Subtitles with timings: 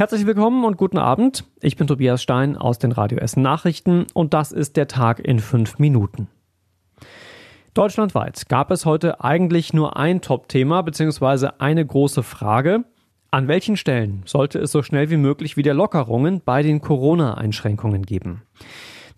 [0.00, 1.44] Herzlich willkommen und guten Abend.
[1.60, 5.40] Ich bin Tobias Stein aus den Radio Essen Nachrichten und das ist der Tag in
[5.40, 6.26] fünf Minuten.
[7.74, 11.50] Deutschlandweit gab es heute eigentlich nur ein Top-Thema bzw.
[11.58, 12.84] eine große Frage.
[13.30, 18.40] An welchen Stellen sollte es so schnell wie möglich wieder Lockerungen bei den Corona-Einschränkungen geben?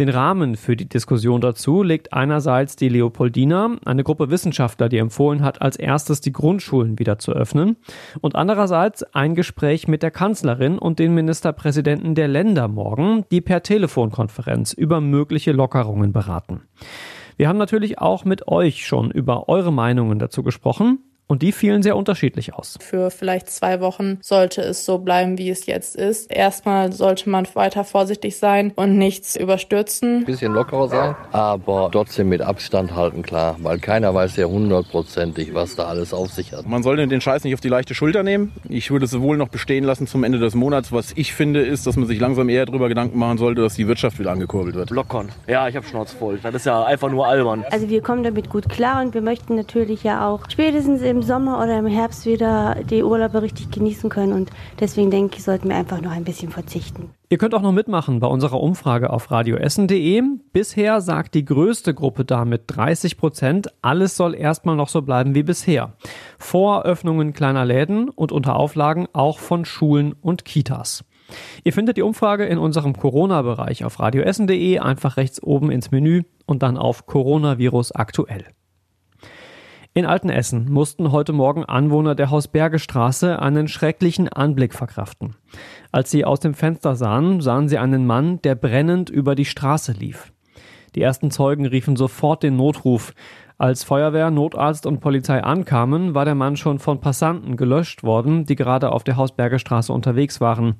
[0.00, 5.42] Den Rahmen für die Diskussion dazu legt einerseits die Leopoldina, eine Gruppe Wissenschaftler, die empfohlen
[5.42, 7.76] hat, als erstes die Grundschulen wieder zu öffnen,
[8.22, 13.62] und andererseits ein Gespräch mit der Kanzlerin und den Ministerpräsidenten der Länder morgen, die per
[13.62, 16.62] Telefonkonferenz über mögliche Lockerungen beraten.
[17.36, 21.09] Wir haben natürlich auch mit euch schon über eure Meinungen dazu gesprochen.
[21.30, 22.76] Und die fielen sehr unterschiedlich aus.
[22.80, 26.28] Für vielleicht zwei Wochen sollte es so bleiben, wie es jetzt ist.
[26.28, 30.16] Erstmal sollte man weiter vorsichtig sein und nichts überstürzen.
[30.16, 33.54] Ein bisschen lockerer sein, aber trotzdem mit Abstand halten, klar.
[33.60, 36.66] Weil keiner weiß ja hundertprozentig, was da alles auf sich hat.
[36.66, 38.52] Man sollte den Scheiß nicht auf die leichte Schulter nehmen.
[38.68, 40.90] Ich würde es wohl noch bestehen lassen zum Ende des Monats.
[40.90, 43.86] Was ich finde, ist, dass man sich langsam eher darüber Gedanken machen sollte, dass die
[43.86, 44.90] Wirtschaft wieder angekurbelt wird.
[44.90, 45.28] Lockern.
[45.46, 46.40] Ja, ich habe Schnauz voll.
[46.42, 47.64] Das ist ja einfach nur albern.
[47.70, 51.62] Also wir kommen damit gut klar und wir möchten natürlich ja auch spätestens im Sommer
[51.62, 54.32] oder im Herbst wieder die Urlaube richtig genießen können.
[54.32, 57.10] Und deswegen denke ich, sollten wir einfach noch ein bisschen verzichten.
[57.28, 60.22] Ihr könnt auch noch mitmachen bei unserer Umfrage auf radioessen.de.
[60.52, 65.34] Bisher sagt die größte Gruppe da mit 30 Prozent, alles soll erstmal noch so bleiben
[65.34, 65.92] wie bisher.
[66.38, 71.04] Vor Öffnungen kleiner Läden und unter Auflagen auch von Schulen und Kitas.
[71.64, 76.62] Ihr findet die Umfrage in unserem Corona-Bereich auf radioessen.de, einfach rechts oben ins Menü und
[76.62, 78.44] dann auf Coronavirus aktuell.
[79.92, 85.34] In Altenessen mussten heute Morgen Anwohner der Hausbergestraße einen schrecklichen Anblick verkraften.
[85.90, 89.90] Als sie aus dem Fenster sahen, sahen sie einen Mann, der brennend über die Straße
[89.90, 90.32] lief.
[90.94, 93.14] Die ersten Zeugen riefen sofort den Notruf.
[93.58, 98.56] Als Feuerwehr, Notarzt und Polizei ankamen, war der Mann schon von Passanten gelöscht worden, die
[98.56, 100.76] gerade auf der Hausberger Straße unterwegs waren.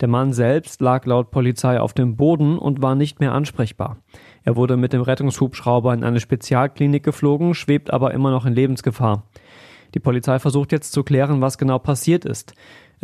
[0.00, 3.98] Der Mann selbst lag laut Polizei auf dem Boden und war nicht mehr ansprechbar.
[4.42, 9.24] Er wurde mit dem Rettungshubschrauber in eine Spezialklinik geflogen, schwebt aber immer noch in Lebensgefahr.
[9.94, 12.54] Die Polizei versucht jetzt zu klären, was genau passiert ist.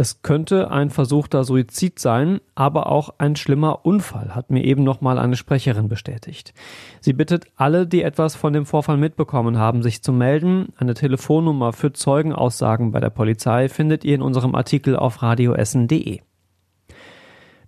[0.01, 5.03] Es könnte ein versuchter Suizid sein, aber auch ein schlimmer Unfall, hat mir eben noch
[5.03, 6.55] mal eine Sprecherin bestätigt.
[7.03, 10.73] Sie bittet alle, die etwas von dem Vorfall mitbekommen haben, sich zu melden.
[10.79, 16.21] Eine Telefonnummer für Zeugenaussagen bei der Polizei findet ihr in unserem Artikel auf radioessen.de.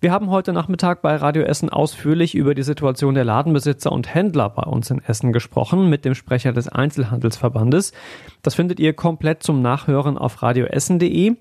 [0.01, 4.49] Wir haben heute Nachmittag bei Radio Essen ausführlich über die Situation der Ladenbesitzer und Händler
[4.49, 7.93] bei uns in Essen gesprochen mit dem Sprecher des Einzelhandelsverbandes.
[8.41, 11.37] Das findet ihr komplett zum Nachhören auf radioessen.de.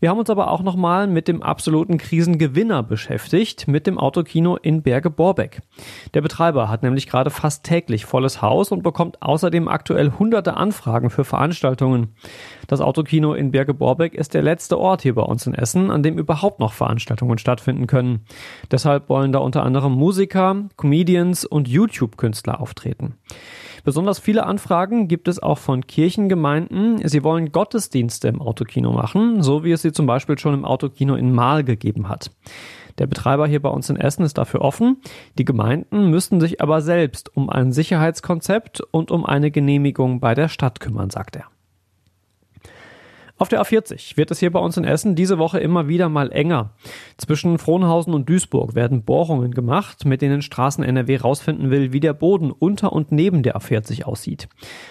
[0.00, 4.82] Wir haben uns aber auch nochmal mit dem absoluten Krisengewinner beschäftigt, mit dem Autokino in
[4.82, 5.62] Berge-Borbeck.
[6.14, 11.10] Der Betreiber hat nämlich gerade fast täglich volles Haus und bekommt außerdem aktuell hunderte Anfragen
[11.10, 12.14] für Veranstaltungen.
[12.66, 16.18] Das Autokino in Berge-Borbeck ist der letzte Ort hier bei uns in Essen, an dem
[16.18, 18.26] überhaupt noch Veranstaltungen stattfinden können.
[18.70, 23.14] Deshalb wollen da unter anderem Musiker, Comedians und YouTube-Künstler auftreten.
[23.86, 27.06] Besonders viele Anfragen gibt es auch von Kirchengemeinden.
[27.06, 31.14] Sie wollen Gottesdienste im Autokino machen, so wie es sie zum Beispiel schon im Autokino
[31.14, 32.32] in Mahl gegeben hat.
[32.98, 34.96] Der Betreiber hier bei uns in Essen ist dafür offen.
[35.38, 40.48] Die Gemeinden müssten sich aber selbst um ein Sicherheitskonzept und um eine Genehmigung bei der
[40.48, 41.44] Stadt kümmern, sagt er.
[43.38, 46.32] Auf der A40 wird es hier bei uns in Essen diese Woche immer wieder mal
[46.32, 46.70] enger.
[47.18, 52.14] Zwischen Frohnhausen und Duisburg werden Bohrungen gemacht, mit denen Straßen NRW rausfinden will, wie der
[52.14, 54.48] Boden unter und neben der A40 aussieht.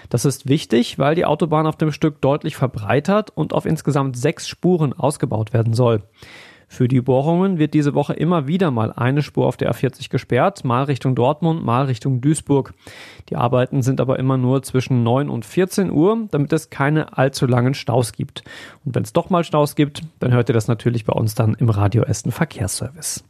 [0.09, 4.47] Das ist wichtig, weil die Autobahn auf dem Stück deutlich verbreitert und auf insgesamt sechs
[4.47, 6.03] Spuren ausgebaut werden soll.
[6.75, 10.65] Für die Bohrungen wird diese Woche immer wieder mal eine Spur auf der A40 gesperrt,
[10.65, 12.73] mal Richtung Dortmund, mal Richtung Duisburg.
[13.29, 17.45] Die Arbeiten sind aber immer nur zwischen 9 und 14 Uhr, damit es keine allzu
[17.45, 18.43] langen Staus gibt.
[18.83, 21.53] Und wenn es doch mal Staus gibt, dann hört ihr das natürlich bei uns dann
[21.53, 23.23] im Radio Essen Verkehrsservice.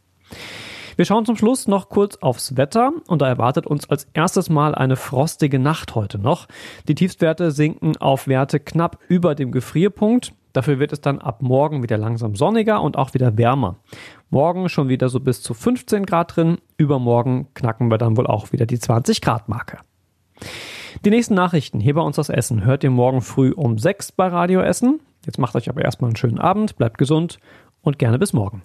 [0.96, 4.74] Wir schauen zum Schluss noch kurz aufs Wetter und da erwartet uns als erstes Mal
[4.74, 6.48] eine frostige Nacht heute noch.
[6.88, 10.32] Die Tiefstwerte sinken auf Werte knapp über dem Gefrierpunkt.
[10.56, 13.76] Dafür wird es dann ab morgen wieder langsam sonniger und auch wieder wärmer.
[14.30, 16.56] Morgen schon wieder so bis zu 15 Grad drin.
[16.78, 19.80] Übermorgen knacken wir dann wohl auch wieder die 20 Grad Marke.
[21.04, 24.28] Die nächsten Nachrichten hier bei uns aus Essen hört ihr morgen früh um 6 bei
[24.28, 25.00] Radio Essen.
[25.26, 27.38] Jetzt macht euch aber erstmal einen schönen Abend, bleibt gesund
[27.82, 28.62] und gerne bis morgen.